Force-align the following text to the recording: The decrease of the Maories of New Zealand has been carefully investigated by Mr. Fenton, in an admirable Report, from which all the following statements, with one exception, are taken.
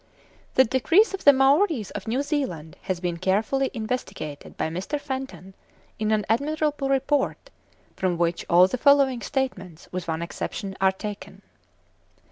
The 0.55 0.63
decrease 0.63 1.13
of 1.13 1.25
the 1.25 1.31
Maories 1.31 1.91
of 1.91 2.07
New 2.07 2.23
Zealand 2.23 2.75
has 2.89 2.99
been 2.99 3.17
carefully 3.17 3.69
investigated 3.71 4.57
by 4.57 4.67
Mr. 4.67 4.99
Fenton, 4.99 5.53
in 5.99 6.09
an 6.09 6.25
admirable 6.27 6.89
Report, 6.89 7.51
from 7.95 8.17
which 8.17 8.43
all 8.49 8.65
the 8.67 8.79
following 8.79 9.21
statements, 9.21 9.87
with 9.91 10.07
one 10.07 10.23
exception, 10.23 10.75
are 10.81 10.91
taken. 10.91 11.43